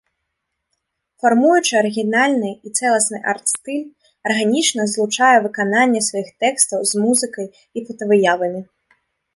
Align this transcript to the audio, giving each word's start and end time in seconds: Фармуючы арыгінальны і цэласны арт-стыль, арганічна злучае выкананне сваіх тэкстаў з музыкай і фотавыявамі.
Фармуючы 1.25 1.73
арыгінальны 1.81 2.51
і 2.69 2.73
цэласны 2.79 3.17
арт-стыль, 3.35 3.85
арганічна 4.31 4.81
злучае 4.95 5.37
выкананне 5.45 6.01
сваіх 6.09 6.27
тэкстаў 6.47 6.79
з 6.95 7.05
музыкай 7.07 7.47
і 7.51 7.79
фотавыявамі. 7.91 8.61